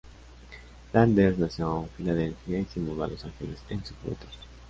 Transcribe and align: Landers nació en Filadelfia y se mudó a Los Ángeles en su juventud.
Landers 0.93 1.37
nació 1.37 1.83
en 1.83 1.89
Filadelfia 1.89 2.57
y 2.61 2.65
se 2.65 2.79
mudó 2.79 3.03
a 3.03 3.07
Los 3.07 3.23
Ángeles 3.23 3.59
en 3.69 3.85
su 3.85 3.93
juventud. 3.97 4.25